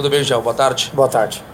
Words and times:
Tudo 0.00 0.08
bem, 0.08 0.24
Gel? 0.24 0.40
Boa 0.40 0.54
tarde. 0.54 0.90
Boa 0.94 1.08
tarde. 1.08 1.44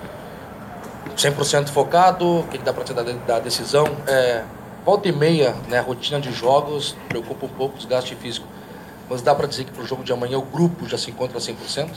100% 1.17 1.67
focado, 1.71 2.25
o 2.25 2.47
que, 2.47 2.59
dá 2.59 2.73
para 2.73 2.87
você 2.87 2.95
dar 2.95 3.03
da 3.03 3.41
decisão? 3.41 3.85
É, 4.07 4.45
volta 4.85 5.09
e 5.09 5.13
meia, 5.13 5.53
né, 5.69 5.81
rotina 5.81 6.21
de 6.21 6.31
jogos 6.31 6.97
preocupa 7.09 7.47
um 7.47 7.49
pouco 7.49 7.75
o 7.75 7.79
desgaste 7.79 8.15
físico. 8.15 8.47
Mas 9.11 9.21
dá 9.21 9.35
para 9.35 9.49
dizer 9.49 9.65
que 9.65 9.73
para 9.73 9.83
o 9.83 9.85
jogo 9.85 10.05
de 10.05 10.13
amanhã 10.13 10.39
o 10.39 10.43
grupo 10.43 10.89
já 10.89 10.97
se 10.97 11.11
encontra 11.11 11.41
100%? 11.41 11.89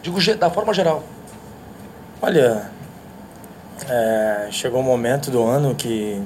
Digo 0.00 0.18
da 0.36 0.48
forma 0.48 0.72
geral. 0.72 1.02
Olha, 2.22 2.70
é, 3.86 4.48
chegou 4.50 4.80
um 4.80 4.82
momento 4.82 5.30
do 5.30 5.44
ano 5.44 5.74
que 5.74 6.22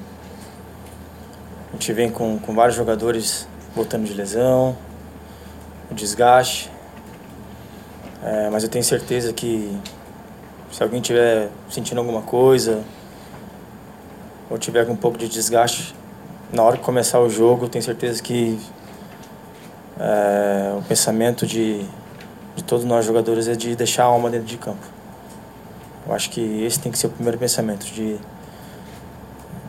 a 1.67 1.73
gente 1.73 1.91
vem 1.91 2.09
com, 2.09 2.39
com 2.39 2.55
vários 2.55 2.77
jogadores 2.77 3.45
voltando 3.75 4.05
de 4.05 4.13
lesão, 4.13 4.77
o 5.91 5.93
desgaste. 5.93 6.71
É, 8.29 8.47
mas 8.51 8.63
eu 8.63 8.69
tenho 8.69 8.83
certeza 8.83 9.33
que 9.33 9.75
se 10.71 10.83
alguém 10.83 11.01
tiver 11.01 11.49
sentindo 11.67 11.97
alguma 11.97 12.21
coisa 12.21 12.83
ou 14.51 14.57
tiver 14.59 14.85
com 14.85 14.93
um 14.93 14.95
pouco 14.95 15.17
de 15.17 15.27
desgaste, 15.27 15.95
na 16.53 16.61
hora 16.61 16.77
que 16.77 16.83
começar 16.83 17.19
o 17.19 17.27
jogo, 17.27 17.65
eu 17.65 17.69
tenho 17.69 17.83
certeza 17.83 18.21
que 18.21 18.59
é, 19.99 20.75
o 20.77 20.83
pensamento 20.83 21.47
de, 21.47 21.83
de 22.55 22.63
todos 22.63 22.85
nós 22.85 23.03
jogadores 23.03 23.47
é 23.47 23.55
de 23.55 23.75
deixar 23.75 24.03
a 24.03 24.07
alma 24.07 24.29
dentro 24.29 24.45
de 24.45 24.57
campo. 24.57 24.85
Eu 26.07 26.13
acho 26.13 26.29
que 26.29 26.63
esse 26.63 26.79
tem 26.79 26.91
que 26.91 26.99
ser 26.99 27.07
o 27.07 27.09
primeiro 27.09 27.39
pensamento, 27.39 27.83
de, 27.87 28.15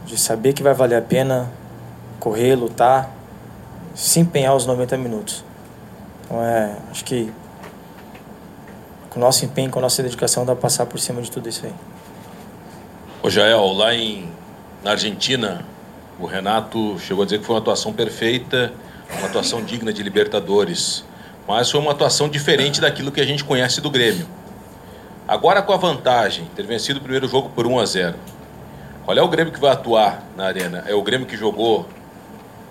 de 0.05 0.19
saber 0.19 0.53
que 0.53 0.63
vai 0.63 0.75
valer 0.75 0.97
a 0.97 1.03
pena 1.03 1.51
correr, 2.19 2.57
lutar, 2.57 3.11
se 3.95 4.21
empenhar 4.21 4.55
os 4.55 4.67
90 4.67 4.99
minutos. 4.99 5.43
Então 6.27 6.45
é, 6.45 6.77
acho 6.91 7.07
que 7.07 7.33
com 9.11 9.19
o 9.19 9.21
nosso 9.21 9.45
empenho, 9.45 9.71
com 9.71 9.81
a 9.81 9.83
nossa 9.83 10.03
dedicação, 10.03 10.47
dá 10.47 10.55
para 10.55 10.63
passar 10.63 10.87
por 10.87 10.99
cima 10.99 11.21
de 11.21 11.31
tudo 11.31 11.49
isso 11.49 11.67
aí. 11.67 11.73
Ô 13.23 13.29
Jael, 13.29 13.67
lá 13.73 13.93
em, 13.93 14.31
na 14.83 14.93
Argentina, 14.93 15.65
o 16.19 16.27
Renato 16.27 16.99
chegou 17.01 17.23
a 17.23 17.25
dizer 17.27 17.41
que 17.41 17.45
foi 17.45 17.57
uma 17.57 17.61
atuação 17.61 17.93
perfeita, 17.93 18.73
uma 19.19 19.27
atuação 19.27 19.63
digna 19.63 19.93
de 19.93 20.03
Libertadores. 20.03 21.05
Mas 21.47 21.71
foi 21.71 21.81
uma 21.81 21.91
atuação 21.91 22.29
diferente 22.29 22.81
daquilo 22.81 23.11
que 23.11 23.21
a 23.21 23.27
gente 23.27 23.43
conhece 23.43 23.81
do 23.81 23.91
Grêmio. 23.91 24.27
Agora 25.27 25.61
com 25.61 25.73
a 25.73 25.77
vantagem, 25.77 26.45
ter 26.55 26.65
vencido 26.65 27.01
o 27.01 27.03
primeiro 27.03 27.27
jogo 27.27 27.51
por 27.51 27.67
1 27.67 27.79
a 27.79 27.87
0. 27.87 28.15
Qual 29.05 29.17
é 29.17 29.23
o 29.23 29.29
Grêmio 29.29 29.53
que 29.53 29.61
vai 29.61 29.73
atuar 29.73 30.23
na 30.37 30.47
arena? 30.47 30.85
É 30.87 30.95
o 30.95 31.03
Grêmio 31.03 31.27
que 31.27 31.37
jogou 31.37 31.87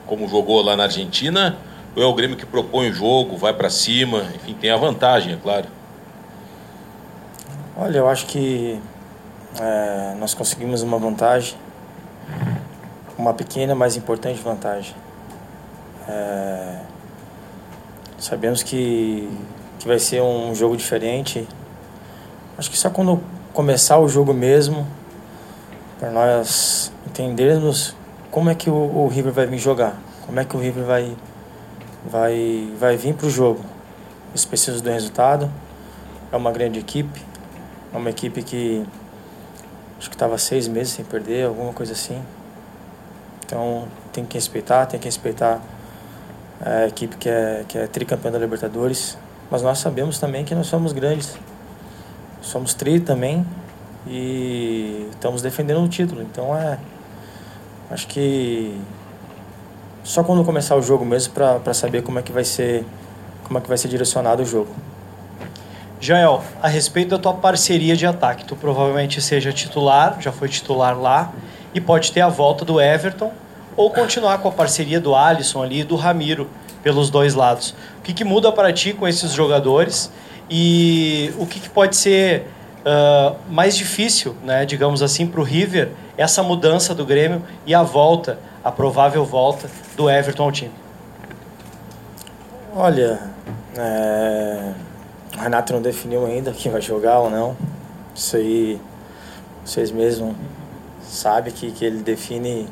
como 0.06 0.28
jogou 0.28 0.62
lá 0.62 0.76
na 0.76 0.84
Argentina? 0.84 1.58
Ou 1.96 2.02
é 2.02 2.06
o 2.06 2.14
Grêmio 2.14 2.38
que 2.38 2.46
propõe 2.46 2.90
o 2.90 2.94
jogo, 2.94 3.38
vai 3.38 3.54
para 3.54 3.70
cima, 3.70 4.26
enfim, 4.36 4.54
tem 4.54 4.72
a 4.72 4.78
vantagem, 4.78 5.34
é 5.34 5.38
claro? 5.38 5.68
Olha, 7.82 8.00
eu 8.00 8.10
acho 8.10 8.26
que 8.26 8.78
é, 9.58 10.14
nós 10.20 10.34
conseguimos 10.34 10.82
uma 10.82 11.00
vantagem, 11.00 11.58
uma 13.18 13.34
pequena, 13.34 13.74
mas 13.74 13.96
importante 13.96 14.42
vantagem. 14.42 14.94
É, 16.06 16.76
sabemos 18.18 18.64
que, 18.64 19.30
que 19.80 19.88
vai 19.88 19.98
ser 19.98 20.22
um 20.22 20.54
jogo 20.54 20.76
diferente. 20.76 21.48
Acho 22.58 22.70
que 22.70 22.78
só 22.78 22.90
quando 22.90 23.22
começar 23.54 23.98
o 23.98 24.10
jogo 24.10 24.34
mesmo, 24.34 24.86
para 26.02 26.12
nós 26.12 26.92
entendermos 27.08 27.96
como 28.30 28.50
é 28.50 28.56
que 28.56 28.70
o, 28.70 28.74
o, 28.74 29.08
River 29.08 29.32
vai 29.32 29.46
vir 29.46 29.58
jogar, 29.58 29.96
como 30.26 30.38
é 30.38 30.44
que 30.44 30.54
o 30.54 30.60
River 30.60 30.84
vai, 30.84 31.16
vai, 32.06 32.74
vai 32.78 32.98
vir 32.98 33.14
para 33.14 33.28
o 33.28 33.30
jogo. 33.30 33.62
Eles 34.32 34.44
precisam 34.44 34.82
do 34.82 34.90
resultado, 34.90 35.50
é 36.30 36.36
uma 36.36 36.52
grande 36.52 36.78
equipe, 36.78 37.29
é 37.94 37.98
uma 37.98 38.10
equipe 38.10 38.44
que 38.44 38.86
acho 39.98 40.10
que 40.10 40.16
estava 40.16 40.38
seis 40.38 40.68
meses 40.68 40.94
sem 40.94 41.04
perder, 41.04 41.46
alguma 41.46 41.74
coisa 41.74 41.94
assim. 41.94 42.22
Então 43.46 43.88
tem 44.14 44.26
que 44.26 44.36
respeitar, 44.36 44.86
tem 44.86 45.00
que 45.00 45.06
respeitar 45.06 45.60
a 46.62 46.88
equipe 46.88 47.18
que 47.18 47.30
é, 47.30 47.66
que 47.68 47.78
é 47.78 47.88
tricampeã 47.88 48.32
da 48.32 48.38
Libertadores. 48.38 49.18
Mas 49.50 49.62
nós 49.62 49.80
sabemos 49.80 50.20
também 50.20 50.46
que 50.46 50.54
nós 50.54 50.68
somos 50.68 50.94
grandes. 50.94 51.38
Somos 52.42 52.74
tri 52.74 53.00
também 53.00 53.46
e 54.08 55.08
estamos 55.12 55.42
defendendo 55.42 55.84
o 55.84 55.90
título. 55.90 56.22
Então 56.22 56.56
é. 56.56 56.78
Acho 57.90 58.08
que 58.08 58.80
só 60.04 60.24
quando 60.24 60.46
começar 60.46 60.76
o 60.76 60.82
jogo 60.82 61.04
mesmo 61.04 61.34
para 61.34 61.74
saber 61.74 62.04
como 62.04 62.20
é 62.20 62.22
que 62.22 62.32
vai 62.32 62.44
ser 62.44 62.86
como 63.44 63.58
é 63.58 63.62
que 63.62 63.68
vai 63.68 63.78
ser 63.78 63.88
direcionado 63.88 64.44
o 64.44 64.46
jogo. 64.46 64.70
Jael, 66.02 66.42
a 66.62 66.68
respeito 66.70 67.10
da 67.10 67.18
tua 67.18 67.34
parceria 67.34 67.96
de 67.96 68.06
ataque, 68.06 68.46
tu 68.46 68.56
provavelmente 68.56 69.22
seja 69.22 69.52
titular, 69.52 70.18
já 70.22 70.32
foi 70.32 70.48
titular 70.48 70.98
lá, 70.98 71.34
e 71.74 71.82
pode 71.82 72.12
ter 72.12 72.22
a 72.22 72.30
volta 72.30 72.64
do 72.64 72.80
Everton, 72.80 73.34
ou 73.76 73.92
continuar 73.92 74.38
com 74.38 74.48
a 74.48 74.52
parceria 74.52 75.00
do 75.00 75.14
Alisson 75.14 75.62
ali 75.62 75.82
e 75.82 75.84
do 75.84 75.96
Ramiro 75.96 76.50
pelos 76.82 77.10
dois 77.10 77.34
lados. 77.36 77.76
O 78.00 78.02
que, 78.02 78.14
que 78.14 78.24
muda 78.24 78.52
para 78.52 78.72
ti 78.72 78.94
com 78.94 79.08
esses 79.08 79.34
jogadores 79.34 80.10
e 80.50 81.34
o 81.38 81.46
que, 81.46 81.60
que 81.60 81.70
pode 81.70 81.98
ser 81.98 82.48
uh, 82.80 83.36
mais 83.50 83.76
difícil, 83.76 84.36
né, 84.44 84.66
digamos 84.66 85.02
assim, 85.02 85.28
para 85.28 85.42
o 85.42 85.44
River, 85.44 85.92
essa 86.18 86.42
mudança 86.42 86.96
do 86.96 87.06
Grêmio 87.06 87.44
e 87.66 87.76
a 87.76 87.84
volta, 87.84 88.40
a 88.64 88.72
provável 88.72 89.26
volta 89.26 89.70
do 89.98 90.10
Everton 90.10 90.44
ao 90.44 90.52
time? 90.52 90.72
Olha, 92.74 93.20
é 93.78 94.89
o 95.40 95.42
Renato 95.42 95.72
não 95.72 95.82
definiu 95.82 96.26
ainda 96.26 96.52
quem 96.52 96.70
vai 96.70 96.82
jogar 96.82 97.20
ou 97.20 97.30
não. 97.30 97.56
Isso 98.14 98.36
aí 98.36 98.80
vocês 99.64 99.90
mesmos 99.90 100.36
sabem 101.02 101.54
que, 101.54 101.72
que 101.72 101.86
ele 101.86 102.04
define. 102.04 102.68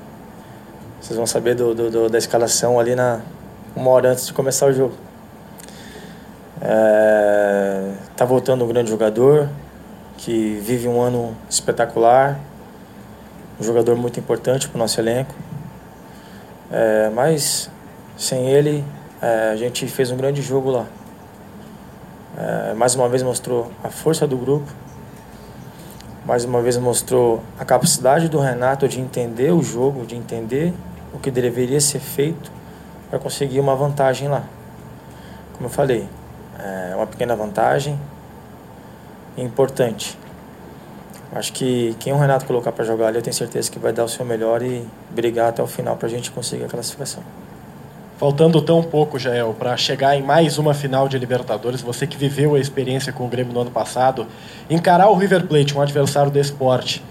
Vocês 0.99 1.15
vão 1.15 1.25
saber 1.25 1.55
do, 1.55 1.73
do, 1.73 1.89
do, 1.89 2.09
da 2.09 2.17
escalação 2.17 2.77
ali 2.77 2.93
na 2.93 3.21
uma 3.73 3.89
hora 3.91 4.09
antes 4.09 4.27
de 4.27 4.33
começar 4.33 4.65
o 4.65 4.73
jogo. 4.73 4.93
É, 6.59 7.93
tá 8.17 8.25
voltando 8.25 8.65
um 8.65 8.67
grande 8.67 8.89
jogador 8.89 9.47
que 10.17 10.59
vive 10.61 10.89
um 10.89 10.99
ano 10.99 11.37
espetacular, 11.49 12.37
um 13.61 13.63
jogador 13.63 13.95
muito 13.95 14.19
importante 14.19 14.67
para 14.67 14.75
o 14.75 14.79
nosso 14.79 14.99
elenco. 14.99 15.33
É, 16.69 17.09
mas 17.13 17.69
sem 18.17 18.49
ele 18.49 18.83
é, 19.21 19.51
a 19.51 19.55
gente 19.55 19.87
fez 19.87 20.11
um 20.11 20.17
grande 20.17 20.41
jogo 20.41 20.69
lá. 20.69 20.85
É, 22.37 22.75
mais 22.75 22.93
uma 22.93 23.09
vez 23.09 23.23
mostrou 23.23 23.71
a 23.83 23.89
força 23.89 24.27
do 24.27 24.37
grupo, 24.37 24.71
mais 26.23 26.45
uma 26.45 26.61
vez 26.61 26.77
mostrou 26.77 27.41
a 27.57 27.65
capacidade 27.65 28.29
do 28.29 28.39
Renato 28.39 28.87
de 28.87 29.01
entender 29.01 29.51
o 29.51 29.63
jogo, 29.63 30.05
de 30.05 30.15
entender 30.15 30.71
o 31.11 31.17
que 31.17 31.31
deveria 31.31 31.81
ser 31.81 31.99
feito 31.99 32.51
para 33.09 33.17
conseguir 33.17 33.59
uma 33.59 33.75
vantagem 33.75 34.27
lá. 34.27 34.43
Como 35.53 35.65
eu 35.65 35.69
falei, 35.69 36.07
é 36.59 36.95
uma 36.95 37.07
pequena 37.07 37.35
vantagem 37.35 37.99
importante. 39.35 40.15
Acho 41.33 41.51
que 41.53 41.95
quem 41.99 42.13
o 42.13 42.17
Renato 42.17 42.45
colocar 42.45 42.71
para 42.71 42.85
jogar 42.85 43.07
ali, 43.07 43.17
eu 43.17 43.23
tenho 43.23 43.35
certeza 43.35 43.71
que 43.71 43.79
vai 43.79 43.91
dar 43.91 44.03
o 44.03 44.09
seu 44.09 44.23
melhor 44.23 44.61
e 44.61 44.87
brigar 45.09 45.49
até 45.49 45.63
o 45.63 45.67
final 45.67 45.97
para 45.97 46.07
a 46.07 46.11
gente 46.11 46.29
conseguir 46.29 46.65
a 46.65 46.67
classificação. 46.67 47.23
Faltando 48.17 48.59
tão 48.63 48.81
pouco, 48.81 49.19
Jael, 49.19 49.55
para 49.57 49.77
chegar 49.77 50.17
em 50.17 50.23
mais 50.23 50.57
uma 50.57 50.73
final 50.73 51.07
de 51.07 51.19
Libertadores, 51.19 51.81
você 51.81 52.07
que 52.07 52.17
viveu 52.17 52.55
a 52.55 52.59
experiência 52.59 53.13
com 53.13 53.25
o 53.25 53.27
Grêmio 53.27 53.53
no 53.53 53.61
ano 53.61 53.69
passado, 53.69 54.25
encarar 54.67 55.09
o 55.09 55.15
River 55.15 55.45
Plate, 55.45 55.77
um 55.77 55.81
adversário 55.81 56.31
do 56.31 56.39
esporte, 56.39 57.03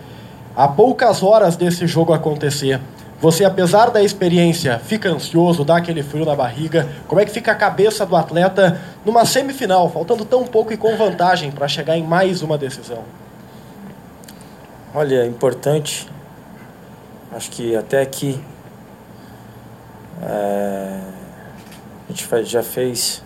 há 0.56 0.66
poucas 0.66 1.22
horas 1.22 1.54
desse 1.54 1.86
jogo 1.86 2.12
acontecer, 2.12 2.80
você, 3.20 3.44
apesar 3.44 3.90
da 3.90 4.02
experiência, 4.02 4.80
fica 4.80 5.08
ansioso, 5.08 5.64
dá 5.64 5.76
aquele 5.76 6.02
frio 6.02 6.24
na 6.24 6.34
barriga? 6.34 6.88
Como 7.06 7.20
é 7.20 7.24
que 7.24 7.30
fica 7.30 7.52
a 7.52 7.54
cabeça 7.54 8.04
do 8.04 8.14
atleta 8.14 8.78
numa 9.04 9.24
semifinal, 9.24 9.88
faltando 9.88 10.24
tão 10.24 10.44
pouco 10.44 10.72
e 10.72 10.76
com 10.76 10.96
vantagem 10.96 11.52
para 11.52 11.68
chegar 11.68 11.97
em 11.97 12.02
mais 12.02 12.42
uma 12.42 12.59
decisão? 12.59 13.04
Olha, 14.92 15.22
é 15.22 15.26
importante. 15.26 16.06
Acho 17.32 17.50
que 17.50 17.74
até 17.74 18.02
aqui 18.02 18.38
gente 22.16 22.51
já 22.51 22.63
fez. 22.63 23.22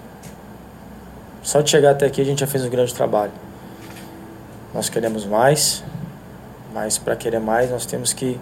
Só 1.43 1.61
de 1.61 1.71
chegar 1.71 1.93
até 1.93 2.07
aqui 2.07 2.21
a 2.21 2.25
gente 2.25 2.41
já 2.41 2.47
fez 2.47 2.65
um 2.65 2.69
grande 2.69 2.93
trabalho. 2.93 3.33
Nós 4.75 4.89
queremos 4.89 5.25
mais, 5.25 5.83
mas 6.75 6.99
para 6.99 7.17
querer 7.17 7.41
mais 7.41 7.71
nós 7.71 7.87
temos 7.87 8.13
que 8.13 8.39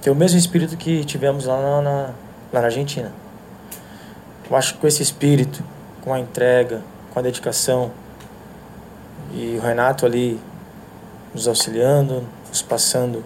ter 0.00 0.10
o 0.10 0.14
mesmo 0.14 0.38
espírito 0.38 0.76
que 0.76 1.04
tivemos 1.04 1.46
lá 1.46 1.60
na, 1.60 1.82
na, 1.82 2.10
lá 2.52 2.60
na 2.60 2.66
Argentina. 2.66 3.12
Eu 4.48 4.56
acho 4.56 4.74
que 4.74 4.80
com 4.80 4.86
esse 4.86 5.02
espírito, 5.02 5.62
com 6.02 6.12
a 6.12 6.18
entrega, 6.18 6.80
com 7.12 7.18
a 7.18 7.22
dedicação, 7.22 7.90
e 9.32 9.56
o 9.56 9.60
Renato 9.60 10.04
ali 10.04 10.40
nos 11.32 11.48
auxiliando, 11.48 12.22
nos 12.48 12.60
passando 12.60 13.24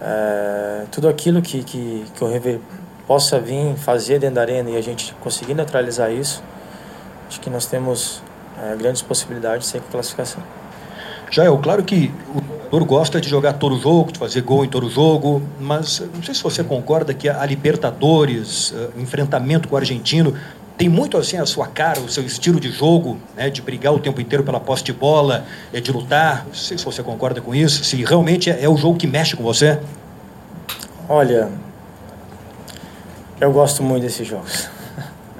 é, 0.00 0.86
tudo 0.90 1.08
aquilo 1.08 1.40
que, 1.40 1.62
que, 1.62 2.04
que 2.14 2.24
o 2.24 2.26
River 2.26 2.58
possa 3.06 3.38
vir 3.38 3.76
fazer 3.76 4.18
dentro 4.18 4.36
da 4.36 4.40
arena 4.40 4.70
e 4.70 4.76
a 4.76 4.80
gente 4.80 5.14
conseguir 5.20 5.54
neutralizar 5.54 6.10
isso, 6.10 6.42
acho 7.28 7.40
que 7.40 7.50
nós 7.50 7.66
temos 7.66 8.22
é, 8.62 8.76
grandes 8.76 9.02
possibilidades 9.02 9.66
de 9.66 9.72
ser 9.72 9.80
com 9.80 9.90
classificação. 9.90 10.42
Já 11.30 11.44
é 11.44 11.56
claro 11.58 11.82
que 11.82 12.12
o 12.34 12.40
jogador 12.64 12.84
gosta 12.84 13.20
de 13.20 13.28
jogar 13.28 13.54
todo 13.54 13.76
jogo, 13.78 14.12
de 14.12 14.18
fazer 14.18 14.42
gol 14.42 14.64
em 14.64 14.68
todo 14.68 14.88
jogo, 14.88 15.42
mas 15.60 16.00
não 16.14 16.22
sei 16.22 16.34
se 16.34 16.42
você 16.42 16.62
concorda 16.62 17.12
que 17.12 17.28
a 17.28 17.44
Libertadores, 17.44 18.70
uh, 18.70 18.92
enfrentamento 18.96 19.68
com 19.68 19.74
o 19.74 19.78
argentino, 19.78 20.34
tem 20.76 20.88
muito 20.88 21.16
assim 21.16 21.36
a 21.36 21.46
sua 21.46 21.66
cara, 21.66 22.00
o 22.00 22.08
seu 22.08 22.24
estilo 22.24 22.58
de 22.58 22.70
jogo, 22.70 23.16
né, 23.36 23.48
de 23.48 23.62
brigar 23.62 23.92
o 23.94 23.98
tempo 23.98 24.20
inteiro 24.20 24.42
pela 24.42 24.58
posse 24.58 24.82
de 24.82 24.92
bola, 24.92 25.44
é, 25.72 25.80
de 25.80 25.92
lutar. 25.92 26.44
Não 26.46 26.54
sei 26.54 26.76
se 26.76 26.84
você 26.84 27.02
concorda 27.02 27.40
com 27.40 27.54
isso, 27.54 27.84
se 27.84 28.04
realmente 28.04 28.50
é, 28.50 28.64
é 28.64 28.68
o 28.68 28.76
jogo 28.76 28.98
que 28.98 29.06
mexe 29.06 29.36
com 29.36 29.42
você. 29.42 29.78
Olha, 31.08 31.50
eu 33.40 33.52
gosto 33.52 33.82
muito 33.82 34.02
desses 34.02 34.26
jogos. 34.26 34.68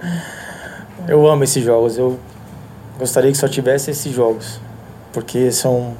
Eu 1.06 1.26
amo 1.28 1.44
esses 1.44 1.62
jogos. 1.62 1.98
Eu 1.98 2.18
gostaria 2.98 3.30
que 3.30 3.36
só 3.36 3.46
tivesse 3.46 3.90
esses 3.90 4.10
jogos, 4.10 4.58
porque 5.12 5.52
são 5.52 5.94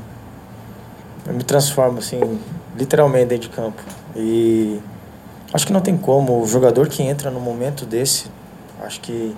eu 1.27 1.35
me 1.35 1.43
transformo 1.45 1.99
assim, 1.99 2.41
literalmente 2.75 3.27
dentro 3.27 3.51
de 3.51 3.55
campo. 3.55 3.83
E 4.17 4.81
acho 5.53 5.67
que 5.67 5.75
não 5.75 5.83
tem 5.83 5.95
como 5.95 6.41
o 6.41 6.47
jogador 6.47 6.89
que 6.89 7.03
entra 7.03 7.31
no 7.31 7.39
momento 7.39 7.85
desse 7.85 8.31
Acho 8.85 9.01
que 9.01 9.35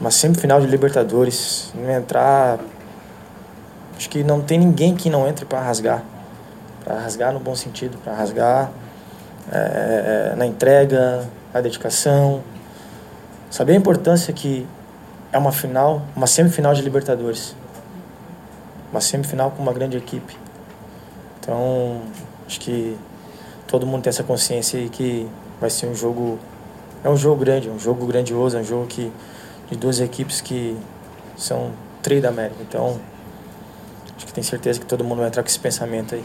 uma 0.00 0.10
semifinal 0.10 0.60
de 0.60 0.66
Libertadores, 0.66 1.72
não 1.74 1.90
entrar. 1.90 2.58
Acho 3.96 4.08
que 4.08 4.24
não 4.24 4.40
tem 4.40 4.58
ninguém 4.58 4.96
que 4.96 5.08
não 5.08 5.28
entre 5.28 5.44
para 5.44 5.60
rasgar. 5.60 6.02
Para 6.84 6.98
rasgar 6.98 7.32
no 7.32 7.38
bom 7.38 7.54
sentido, 7.54 7.98
para 8.02 8.12
rasgar 8.14 8.70
é, 9.52 10.34
na 10.36 10.46
entrega, 10.46 11.24
na 11.52 11.60
dedicação. 11.60 12.42
Saber 13.50 13.72
a 13.72 13.76
importância 13.76 14.32
que 14.32 14.66
é 15.32 15.38
uma 15.38 15.52
final, 15.52 16.02
uma 16.14 16.26
semifinal 16.26 16.74
de 16.74 16.82
Libertadores. 16.82 17.54
Uma 18.90 19.00
semifinal 19.00 19.50
com 19.50 19.62
uma 19.62 19.72
grande 19.72 19.96
equipe. 19.96 20.36
Então, 21.40 22.02
acho 22.46 22.60
que 22.60 22.96
todo 23.66 23.86
mundo 23.86 24.02
tem 24.02 24.10
essa 24.10 24.22
consciência 24.22 24.78
e 24.78 24.88
que 24.88 25.28
vai 25.60 25.70
ser 25.70 25.86
um 25.86 25.94
jogo 25.94 26.38
é 27.04 27.08
um 27.08 27.16
jogo 27.16 27.40
grande, 27.40 27.68
um 27.68 27.78
jogo 27.78 28.06
grandioso, 28.06 28.56
é 28.56 28.60
um 28.60 28.64
jogo 28.64 28.86
que 28.86 29.12
de 29.68 29.76
duas 29.76 30.00
equipes 30.00 30.40
que 30.40 30.76
são 31.36 31.72
tri 32.00 32.20
da 32.20 32.28
América. 32.28 32.62
Então, 32.62 33.00
acho 34.16 34.26
que 34.26 34.32
tenho 34.32 34.46
certeza 34.46 34.78
que 34.78 34.86
todo 34.86 35.02
mundo 35.02 35.18
vai 35.18 35.28
entrar 35.28 35.42
com 35.42 35.48
esse 35.48 35.58
pensamento 35.58 36.14
aí. 36.14 36.24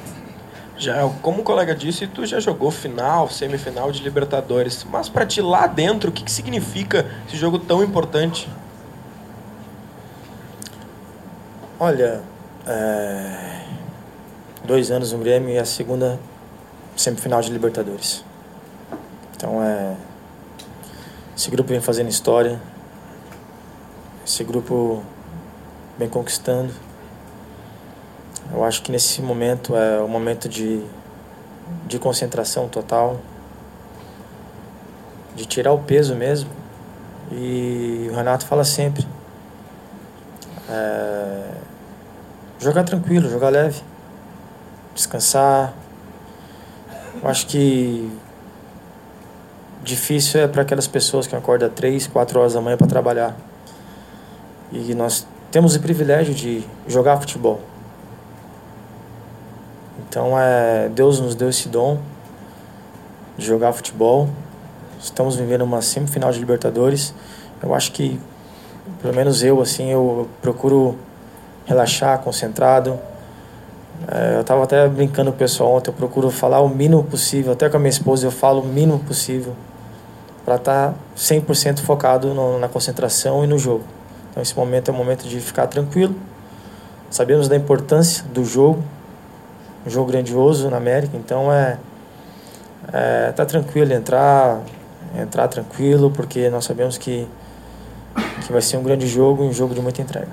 Já, 0.78 1.10
como 1.22 1.42
o 1.42 1.44
colega 1.44 1.74
disse, 1.74 2.06
tu 2.06 2.26
já 2.26 2.40
jogou 2.40 2.70
final, 2.70 3.30
semifinal 3.30 3.92
de 3.92 4.04
Libertadores. 4.04 4.84
Mas 4.84 5.10
para 5.10 5.26
ti 5.26 5.42
lá 5.42 5.66
dentro, 5.66 6.10
o 6.10 6.14
que, 6.14 6.24
que 6.24 6.32
significa 6.32 7.06
esse 7.28 7.36
jogo 7.36 7.58
tão 7.58 7.84
importante? 7.84 8.48
Olha, 11.80 12.22
é... 12.66 13.64
dois 14.64 14.92
anos 14.92 15.12
no 15.12 15.20
Grêmio 15.20 15.50
e 15.50 15.58
a 15.58 15.66
segunda 15.66 16.20
semifinal 16.96 17.42
de 17.42 17.52
Libertadores. 17.52 18.24
Então 19.36 19.64
é 19.64 19.96
esse 21.38 21.52
grupo 21.52 21.70
vem 21.70 21.80
fazendo 21.80 22.10
história. 22.10 22.60
Esse 24.26 24.44
grupo 24.44 25.04
vem 25.96 26.10
conquistando. 26.10 26.74
Eu 28.54 28.64
acho 28.64 28.82
que 28.82 28.92
nesse 28.92 29.22
momento 29.22 29.76
é 29.76 30.02
um 30.02 30.08
momento 30.08 30.48
de, 30.48 30.82
de 31.86 32.00
concentração 32.00 32.68
total, 32.68 33.20
de 35.36 35.46
tirar 35.46 35.74
o 35.74 35.80
peso 35.80 36.16
mesmo. 36.16 36.50
E 37.32 38.08
o 38.10 38.16
Renato 38.16 38.46
fala 38.46 38.64
sempre: 38.64 39.06
é, 40.70 41.52
jogar 42.60 42.84
tranquilo, 42.84 43.30
jogar 43.30 43.50
leve, 43.50 43.82
descansar. 44.96 45.74
Eu 47.22 47.30
acho 47.30 47.48
que 47.48 48.10
difícil 49.84 50.42
é 50.42 50.48
para 50.48 50.62
aquelas 50.62 50.88
pessoas 50.88 51.28
que 51.28 51.36
acordam 51.36 51.70
três, 51.70 52.08
quatro 52.08 52.40
horas 52.40 52.54
da 52.54 52.62
manhã 52.62 52.78
para 52.78 52.88
trabalhar. 52.88 53.36
E 54.72 54.94
nós 54.94 55.26
temos 55.52 55.76
o 55.76 55.80
privilégio 55.80 56.34
de 56.34 56.64
jogar 56.88 57.18
futebol. 57.18 57.62
Então 60.09 60.39
é 60.39 60.89
Deus 60.89 61.19
nos 61.19 61.36
deu 61.36 61.50
esse 61.50 61.68
dom 61.69 62.00
de 63.38 63.45
jogar 63.45 63.74
futebol. 63.74 64.30
Estamos 65.00 65.36
vivendo 65.36 65.62
uma 65.62 65.81
semifinal 65.81 66.31
de 66.31 66.39
Libertadores. 66.39 67.13
Eu 67.62 67.74
acho 67.74 67.92
que 67.92 68.19
pelo 69.01 69.13
menos 69.13 69.44
eu 69.44 69.62
assim 69.62 69.89
eu 69.89 70.27
procuro 70.42 70.98
relaxar, 71.65 72.19
concentrado. 72.19 72.98
É, 74.07 74.36
eu 74.36 74.42
estava 74.42 74.63
até 74.63 74.88
brincando 74.88 75.31
com 75.31 75.36
o 75.36 75.39
pessoal 75.39 75.74
ontem, 75.74 75.89
eu 75.89 75.94
procuro 75.94 76.30
falar 76.30 76.62
o 76.62 76.69
mínimo 76.69 77.04
possível, 77.04 77.54
até 77.54 77.68
com 77.68 77.77
a 77.77 77.80
minha 77.80 77.89
esposa 77.89 78.27
eu 78.27 78.31
falo 78.31 78.62
o 78.62 78.65
mínimo 78.65 79.00
possível 79.00 79.54
para 80.45 80.56
estar 80.56 80.92
tá 80.92 80.95
100% 81.18 81.80
focado 81.80 82.33
no, 82.33 82.59
na 82.59 82.69
concentração 82.69 83.44
e 83.44 83.48
no 83.48 83.57
jogo. 83.57 83.83
Então 84.31 84.42
esse 84.42 84.56
momento 84.56 84.89
é 84.89 84.94
o 84.94 84.95
momento 84.95 85.27
de 85.27 85.39
ficar 85.42 85.68
tranquilo. 85.68 86.15
Sabemos 87.09 87.48
da 87.48 87.56
importância 87.56 88.24
do 88.25 88.45
jogo, 88.45 88.83
um 89.88 89.89
jogo 89.89 90.12
grandioso 90.12 90.69
na 90.69 90.78
América, 90.78 91.18
então 91.18 91.51
é 91.51 91.78
é 92.94 93.31
tá 93.31 93.45
tranquilo 93.45 93.92
entrar, 93.92 94.62
entrar 95.19 95.48
tranquilo, 95.48 96.12
porque 96.12 96.50
nós 96.50 96.66
sabemos 96.66 96.98
que 96.98 97.28
que 98.45 98.51
vai 98.51 98.62
ser 98.62 98.78
um 98.78 98.84
grande 98.84 99.07
jogo, 99.07 99.44
um 99.44 99.54
jogo 99.54 99.74
de 99.74 99.81
muita 99.81 100.01
entrega. 100.01 100.31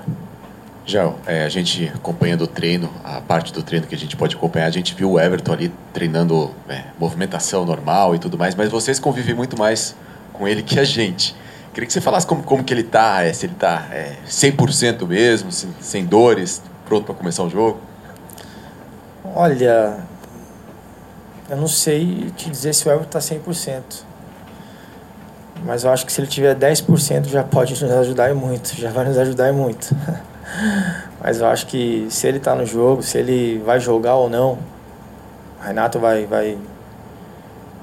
Já, 0.86 1.12
é, 1.26 1.44
a 1.44 1.48
gente 1.48 1.90
acompanhando 1.94 2.42
o 2.42 2.46
treino, 2.46 2.90
a 3.02 3.20
parte 3.20 3.52
do 3.52 3.62
treino 3.62 3.86
que 3.86 3.94
a 3.94 3.98
gente 3.98 4.16
pode 4.16 4.36
acompanhar, 4.36 4.66
a 4.66 4.70
gente 4.70 4.94
viu 4.94 5.12
o 5.12 5.20
Everton 5.20 5.52
ali 5.52 5.72
treinando 5.92 6.50
é, 6.68 6.84
movimentação 6.98 7.64
normal 7.64 8.14
e 8.14 8.18
tudo 8.18 8.36
mais, 8.36 8.54
mas 8.54 8.70
vocês 8.70 8.98
convivem 8.98 9.34
muito 9.34 9.58
mais 9.58 9.96
com 10.32 10.46
ele 10.46 10.62
que 10.62 10.78
a 10.78 10.84
gente. 10.84 11.34
Queria 11.72 11.86
que 11.86 11.92
você 11.92 12.00
falasse 12.00 12.26
como, 12.26 12.42
como 12.42 12.62
que 12.62 12.72
ele 12.72 12.82
tá, 12.82 13.22
é, 13.24 13.32
se 13.32 13.46
ele 13.46 13.54
tá 13.54 13.88
é, 13.90 14.16
100% 14.28 15.06
mesmo, 15.06 15.50
sem, 15.50 15.70
sem 15.80 16.04
dores, 16.04 16.62
pronto 16.84 17.06
para 17.06 17.14
começar 17.14 17.42
o 17.42 17.50
jogo. 17.50 17.80
Olha, 19.36 19.96
eu 21.50 21.56
não 21.56 21.66
sei 21.66 22.30
te 22.36 22.48
dizer 22.48 22.72
se 22.72 22.88
o 22.88 22.92
Everton 22.92 23.10
tá 23.10 23.18
100%. 23.18 23.82
Mas 25.64 25.82
eu 25.82 25.90
acho 25.90 26.06
que 26.06 26.12
se 26.12 26.20
ele 26.20 26.28
tiver 26.28 26.54
10% 26.54 27.26
já 27.26 27.42
pode 27.42 27.72
nos 27.72 27.90
ajudar 27.90 28.30
e 28.30 28.32
muito, 28.32 28.76
já 28.76 28.90
vai 28.92 29.04
nos 29.04 29.18
ajudar 29.18 29.48
e 29.48 29.52
muito. 29.52 29.92
Mas 31.20 31.40
eu 31.40 31.48
acho 31.48 31.66
que 31.66 32.06
se 32.10 32.28
ele 32.28 32.38
está 32.38 32.54
no 32.54 32.64
jogo, 32.64 33.02
se 33.02 33.18
ele 33.18 33.58
vai 33.58 33.80
jogar 33.80 34.14
ou 34.14 34.30
não, 34.30 34.52
o 35.60 35.64
Renato 35.64 35.98
vai, 35.98 36.26
vai, 36.26 36.56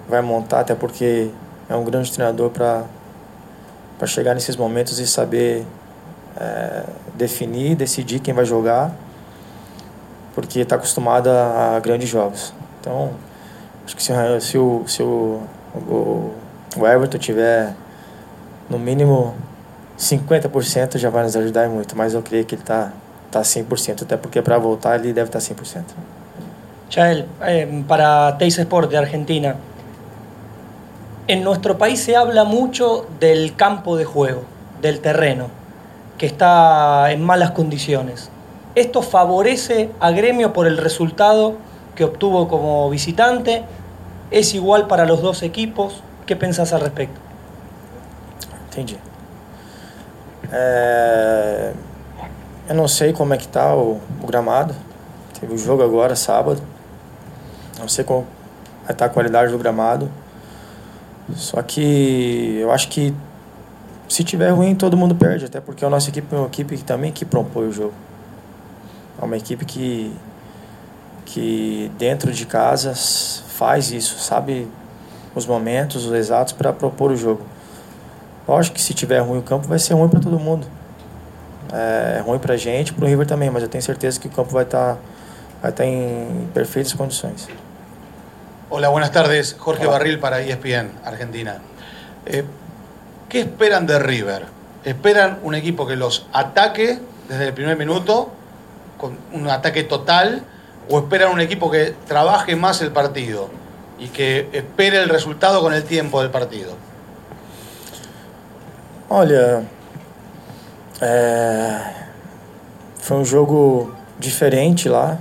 vai 0.07 0.21
montar, 0.21 0.61
até 0.61 0.73
porque 0.73 1.31
é 1.67 1.75
um 1.75 1.83
grande 1.83 2.13
treinador 2.13 2.49
para 2.49 2.85
chegar 4.07 4.33
nesses 4.35 4.55
momentos 4.55 4.99
e 4.99 5.05
saber 5.05 5.65
é, 6.39 6.83
definir, 7.15 7.75
decidir 7.75 8.19
quem 8.19 8.33
vai 8.33 8.45
jogar, 8.45 8.95
porque 10.33 10.59
está 10.59 10.75
acostumado 10.75 11.29
a, 11.29 11.79
grandes 11.79 12.09
jogos. 12.09 12.53
Então, 12.79 13.11
acho 13.85 13.95
que 13.95 14.03
se, 14.03 14.13
se, 14.41 14.57
o, 14.57 14.83
se 14.87 15.03
o, 15.03 15.41
o, 15.75 16.33
o 16.77 16.87
Everton 16.87 17.17
tiver 17.17 17.73
no 18.69 18.79
mínimo 18.79 19.35
50% 19.97 20.97
já 20.97 21.09
vai 21.09 21.23
nos 21.23 21.35
ajudar 21.35 21.69
muito, 21.69 21.95
mas 21.95 22.13
eu 22.13 22.21
creio 22.21 22.45
que 22.45 22.55
ele 22.55 22.61
está 22.61 22.91
tá 23.29 23.41
100%, 23.41 24.03
até 24.03 24.17
porque 24.17 24.41
para 24.41 24.57
voltar 24.57 24.99
ele 24.99 25.13
deve 25.13 25.29
estar 25.29 25.39
100%. 25.39 25.83
Chael, 26.89 27.25
eh, 27.41 27.83
para 27.87 28.33
Teis 28.33 28.57
Sport 28.57 28.89
de 28.89 28.97
Argentina, 28.97 29.55
en 31.27 31.43
nuestro 31.43 31.77
país 31.77 31.99
se 32.01 32.15
habla 32.15 32.43
mucho 32.43 33.07
del 33.19 33.55
campo 33.55 33.95
de 33.95 34.05
juego, 34.05 34.43
del 34.81 34.99
terreno, 34.99 35.49
que 36.17 36.25
está 36.25 37.11
en 37.11 37.23
malas 37.23 37.51
condiciones. 37.51 38.29
¿Esto 38.73 39.01
favorece 39.01 39.89
a 39.99 40.11
Gremio 40.11 40.53
por 40.53 40.65
el 40.65 40.77
resultado 40.77 41.55
que 41.95 42.05
obtuvo 42.05 42.47
como 42.47 42.89
visitante? 42.89 43.63
¿Es 44.31 44.53
igual 44.53 44.87
para 44.87 45.05
los 45.05 45.21
dos 45.21 45.43
equipos? 45.43 46.01
¿Qué 46.25 46.37
pensás 46.37 46.71
al 46.71 46.81
respecto? 46.81 47.19
Entendi. 48.69 48.97
É... 50.53 51.73
Eu 52.69 52.75
não 52.75 52.87
sei 52.87 53.11
como 53.11 53.33
é 53.33 53.37
que 53.37 53.47
tá 53.47 53.75
o, 53.75 53.99
o, 54.23 54.27
gramado. 54.27 54.73
Teve 55.37 55.53
o 55.53 55.57
jogo 55.57 55.83
agora, 55.83 56.15
sábado. 56.15 56.61
Não 57.77 57.89
sei 57.89 58.05
como 58.05 58.21
vai 58.83 58.93
estar 58.93 58.95
tá 58.95 59.05
a 59.05 59.09
qualidade 59.09 59.51
do 59.51 59.57
gramado. 59.57 60.09
Só 61.35 61.61
que 61.61 62.59
eu 62.61 62.71
acho 62.71 62.87
que 62.87 63.13
se 64.07 64.23
tiver 64.23 64.51
ruim, 64.51 64.73
todo 64.73 64.95
mundo 64.95 65.13
perde. 65.13 65.43
Até 65.43 65.59
porque 65.59 65.83
a 65.83 65.89
nossa 65.89 66.09
equipe 66.09 66.33
é 66.33 66.37
uma 66.37 66.47
equipe 66.47 66.77
também 66.77 67.11
que 67.11 67.25
propõe 67.25 67.67
o 67.67 67.73
jogo. 67.73 67.93
É 69.19 69.25
uma 69.25 69.37
equipe 69.37 69.65
que, 69.65 70.15
que 71.25 71.91
dentro 71.97 72.31
de 72.31 72.45
casa 72.45 72.93
faz 72.95 73.91
isso, 73.91 74.19
sabe 74.19 74.67
os 75.33 75.45
momentos, 75.45 76.05
os 76.05 76.13
exatos 76.13 76.53
para 76.53 76.71
propor 76.73 77.11
o 77.11 77.15
jogo. 77.15 77.45
Lógico 78.47 78.75
que 78.75 78.81
se 78.81 78.93
tiver 78.93 79.19
ruim 79.19 79.39
o 79.39 79.43
campo, 79.43 79.67
vai 79.67 79.79
ser 79.79 79.93
ruim 79.93 80.09
para 80.09 80.19
todo 80.19 80.39
mundo. 80.39 80.67
é 81.71 82.21
ruim 82.21 82.39
pra 82.39 82.57
gente, 82.57 82.93
pro 82.93 83.05
River 83.05 83.25
também, 83.25 83.49
mas 83.49 83.63
eu 83.63 83.69
tenho 83.69 83.83
certeza 83.83 84.19
que 84.19 84.27
o 84.27 84.31
campo 84.31 84.51
vai 84.51 84.63
estar 84.63 84.97
vai 85.61 85.71
estar 85.71 85.85
em 85.85 86.49
perfeitas 86.53 86.93
condições. 86.93 87.47
Hola, 88.69 88.89
buenas 88.89 89.11
tardes. 89.11 89.55
Jorge 89.63 89.85
Barril 89.85 90.19
para 90.19 90.41
ESPN, 90.41 90.89
Argentina. 91.05 91.61
Eh, 92.25 92.43
¿Qué 93.29 93.41
esperan 93.41 93.85
de 93.85 93.99
River? 93.99 94.45
¿Esperan 94.83 95.39
un 95.43 95.55
equipo 95.55 95.85
que 95.85 95.95
los 95.95 96.25
ataque 96.33 96.99
desde 97.29 97.47
el 97.47 97.53
primer 97.53 97.77
minuto, 97.77 98.31
con 99.01 99.17
un 99.33 99.49
ataque 99.49 99.83
total, 99.83 100.43
o 100.87 100.99
esperan 100.99 101.31
un 101.31 101.41
equipo 101.41 101.71
que 101.71 101.95
trabaje 102.07 102.55
más 102.55 102.81
el 102.81 102.91
partido 102.91 103.49
y 103.97 104.07
que 104.09 104.47
espere 104.53 105.01
el 105.01 105.09
resultado 105.09 105.61
con 105.61 105.73
el 105.73 105.83
tiempo 105.83 106.21
del 106.21 106.29
partido? 106.29 106.73
Olha, 109.09 109.65
é, 111.01 111.81
foi 112.99 113.17
um 113.17 113.25
jogo 113.25 113.93
diferente 114.17 114.87
lá. 114.87 115.17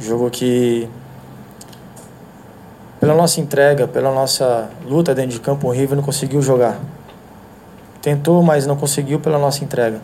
Jogo 0.00 0.30
que, 0.30 0.88
pela 2.98 3.14
nossa 3.14 3.40
entrega, 3.40 3.86
pela 3.86 4.10
nossa 4.10 4.70
luta 4.84 5.14
dentro 5.14 5.32
de 5.32 5.40
campo, 5.40 5.68
o 5.68 5.70
River 5.70 5.94
não 5.94 6.02
conseguiu 6.02 6.42
jogar. 6.42 6.80
Tentou, 8.02 8.42
mas 8.42 8.66
não 8.66 8.76
conseguiu 8.76 9.20
pela 9.20 9.38
nossa 9.38 9.62
entrega. 9.62 10.00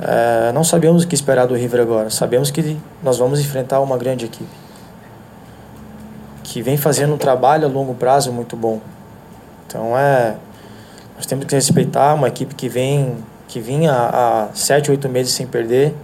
É, 0.00 0.52
não 0.52 0.64
sabemos 0.64 1.04
o 1.04 1.08
que 1.08 1.14
esperar 1.14 1.46
do 1.46 1.54
River 1.54 1.80
agora. 1.80 2.10
Sabemos 2.10 2.50
que 2.50 2.76
nós 3.02 3.18
vamos 3.18 3.40
enfrentar 3.40 3.80
uma 3.80 3.96
grande 3.96 4.24
equipe 4.24 4.64
que 6.54 6.62
vem 6.62 6.76
fazendo 6.76 7.14
um 7.14 7.18
trabalho 7.18 7.66
a 7.66 7.68
longo 7.68 7.94
prazo 7.94 8.30
muito 8.30 8.56
bom. 8.56 8.80
Então 9.66 9.98
é, 9.98 10.36
nós 11.16 11.26
temos 11.26 11.46
que 11.46 11.54
respeitar 11.54 12.14
uma 12.14 12.28
equipe 12.28 12.54
que 12.54 12.68
vem 12.68 13.16
que 13.48 13.58
vinha 13.58 13.92
há 13.92 14.48
sete, 14.54 14.90
oito 14.90 15.08
meses 15.08 15.32
sem 15.32 15.46
perder. 15.46 15.94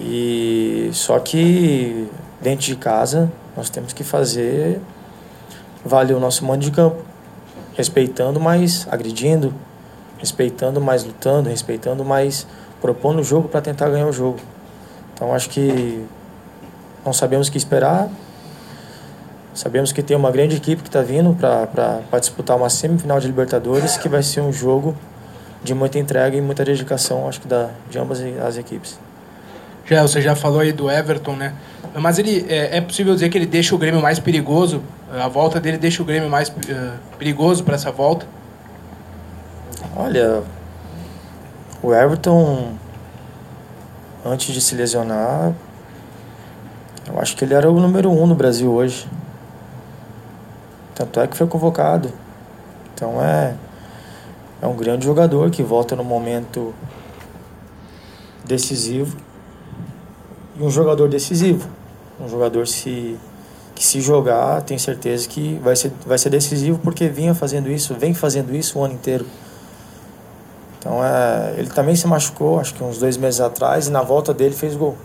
E 0.00 0.90
só 0.92 1.18
que 1.20 2.08
dentro 2.40 2.66
de 2.66 2.74
casa 2.74 3.30
nós 3.56 3.70
temos 3.70 3.92
que 3.92 4.02
fazer 4.02 4.80
valer 5.84 6.14
o 6.14 6.20
nosso 6.20 6.44
mando 6.44 6.64
de 6.64 6.70
campo, 6.70 7.02
respeitando, 7.76 8.40
mas 8.40 8.86
agredindo, 8.90 9.54
respeitando, 10.22 10.80
mas 10.80 11.02
lutando, 11.02 11.50
respeitando, 11.50 12.04
mas 12.04 12.46
propondo 12.80 13.18
o 13.18 13.24
jogo 13.24 13.48
para 13.48 13.60
tentar 13.60 13.90
ganhar 13.90 14.06
o 14.06 14.12
jogo. 14.12 14.38
Então 15.12 15.34
acho 15.34 15.50
que 15.50 16.04
não 17.04 17.12
sabemos 17.12 17.48
o 17.48 17.52
que 17.52 17.58
esperar. 17.58 18.08
Sabemos 19.52 19.92
que 19.92 20.00
tem 20.00 20.16
uma 20.16 20.30
grande 20.30 20.56
equipe 20.56 20.80
que 20.80 20.88
está 20.88 21.02
vindo 21.02 21.34
para 21.34 22.18
disputar 22.20 22.56
uma 22.56 22.70
semifinal 22.70 23.18
de 23.18 23.26
Libertadores, 23.26 23.98
que 23.98 24.08
vai 24.08 24.22
ser 24.22 24.40
um 24.40 24.52
jogo 24.52 24.96
de 25.62 25.74
muita 25.74 25.98
entrega 25.98 26.36
e 26.36 26.40
muita 26.40 26.64
dedicação, 26.64 27.28
acho 27.28 27.40
que 27.40 27.48
da, 27.48 27.68
de 27.90 27.98
ambas 27.98 28.20
as 28.20 28.56
equipes. 28.56 28.98
Já, 29.84 30.02
você 30.02 30.22
já 30.22 30.36
falou 30.36 30.60
aí 30.60 30.72
do 30.72 30.90
Everton, 30.90 31.34
né? 31.34 31.54
Mas 31.94 32.18
ele 32.18 32.46
é, 32.48 32.78
é 32.78 32.80
possível 32.80 33.12
dizer 33.12 33.28
que 33.28 33.36
ele 33.36 33.46
deixa 33.46 33.74
o 33.74 33.78
Grêmio 33.78 34.00
mais 34.00 34.18
perigoso? 34.18 34.82
A 35.12 35.28
volta 35.28 35.60
dele 35.60 35.76
deixa 35.76 36.00
o 36.02 36.04
Grêmio 36.06 36.30
mais 36.30 36.48
uh, 36.48 36.52
perigoso 37.18 37.64
para 37.64 37.74
essa 37.74 37.90
volta? 37.90 38.26
Olha, 39.94 40.42
o 41.82 41.92
Everton, 41.92 42.76
antes 44.24 44.54
de 44.54 44.58
se 44.58 44.74
lesionar, 44.74 45.52
eu 47.06 47.20
acho 47.20 47.36
que 47.36 47.44
ele 47.44 47.52
era 47.52 47.70
o 47.70 47.78
número 47.78 48.10
um 48.10 48.26
no 48.26 48.34
Brasil 48.34 48.72
hoje. 48.72 49.06
Tanto 50.94 51.20
é 51.20 51.26
que 51.26 51.36
foi 51.36 51.46
convocado. 51.46 52.10
Então 52.94 53.22
é, 53.22 53.54
é 54.62 54.66
um 54.66 54.74
grande 54.74 55.04
jogador 55.04 55.50
que 55.50 55.62
volta 55.62 55.94
no 55.94 56.04
momento 56.04 56.74
decisivo. 58.46 59.14
E 60.56 60.62
um 60.62 60.70
jogador 60.70 61.10
decisivo. 61.10 61.68
Um 62.18 62.30
jogador 62.30 62.66
se, 62.66 63.18
que 63.74 63.84
se 63.84 64.00
jogar, 64.00 64.62
tem 64.62 64.78
certeza 64.78 65.28
que 65.28 65.60
vai 65.62 65.76
ser, 65.76 65.92
vai 66.06 66.16
ser 66.16 66.30
decisivo 66.30 66.78
porque 66.78 67.08
vinha 67.08 67.34
fazendo 67.34 67.70
isso, 67.70 67.94
vem 67.94 68.14
fazendo 68.14 68.54
isso 68.54 68.78
o 68.78 68.84
ano 68.84 68.94
inteiro. 68.94 69.26
Então 70.82 71.02
é, 71.04 71.54
ele 71.58 71.70
também 71.70 71.94
se 71.94 72.08
machucou, 72.08 72.58
acho 72.58 72.74
que 72.74 72.82
uns 72.82 72.98
dois 72.98 73.16
meses 73.16 73.40
atrás, 73.40 73.86
e 73.86 73.90
na 73.92 74.02
volta 74.02 74.34
dele 74.34 74.52
fez 74.52 74.74
gol. 74.74 74.96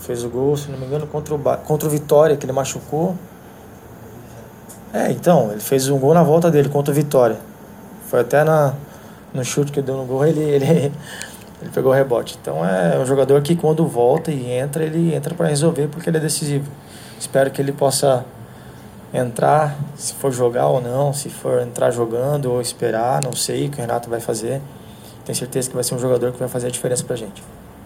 Fez 0.00 0.24
o 0.24 0.30
gol, 0.30 0.56
se 0.56 0.70
não 0.70 0.78
me 0.78 0.86
engano, 0.86 1.06
contra 1.06 1.34
o, 1.34 1.38
contra 1.58 1.86
o 1.86 1.90
Vitória, 1.90 2.34
que 2.34 2.46
ele 2.46 2.52
machucou. 2.54 3.14
É, 4.90 5.10
então, 5.10 5.50
ele 5.52 5.60
fez 5.60 5.86
um 5.90 5.98
gol 5.98 6.14
na 6.14 6.22
volta 6.22 6.50
dele 6.50 6.70
contra 6.70 6.92
o 6.92 6.94
Vitória. 6.94 7.36
Foi 8.08 8.20
até 8.20 8.42
na, 8.42 8.72
no 9.34 9.44
chute 9.44 9.70
que 9.70 9.82
deu 9.82 9.98
no 9.98 10.06
gol, 10.06 10.24
ele, 10.24 10.40
ele, 10.40 10.64
ele 11.60 11.70
pegou 11.74 11.92
o 11.92 11.94
rebote. 11.94 12.38
Então 12.40 12.64
é 12.64 12.98
um 12.98 13.04
jogador 13.04 13.42
que 13.42 13.54
quando 13.54 13.86
volta 13.86 14.30
e 14.30 14.50
entra, 14.50 14.82
ele 14.82 15.14
entra 15.14 15.34
para 15.34 15.48
resolver 15.48 15.88
porque 15.88 16.08
ele 16.08 16.16
é 16.16 16.20
decisivo. 16.20 16.70
Espero 17.20 17.50
que 17.50 17.60
ele 17.60 17.72
possa 17.72 18.24
entrar, 19.12 19.76
se 19.96 20.14
for 20.14 20.32
jogar 20.32 20.66
ou 20.68 20.80
não, 20.80 21.12
se 21.12 21.28
for 21.28 21.62
entrar 21.62 21.90
jogando 21.90 22.52
ou 22.52 22.60
esperar, 22.60 23.22
não 23.22 23.32
sei 23.32 23.66
o 23.66 23.70
que 23.70 23.78
o 23.78 23.80
Renato 23.80 24.10
vai 24.10 24.20
fazer. 24.20 24.60
Tenho 25.24 25.36
certeza 25.36 25.68
que 25.68 25.74
vai 25.74 25.84
ser 25.84 25.94
um 25.94 25.98
jogador 25.98 26.32
que 26.32 26.38
vai 26.38 26.48
fazer 26.48 26.68
a 26.68 26.70
diferença 26.70 27.04
pra 27.04 27.16
gente. 27.16 27.42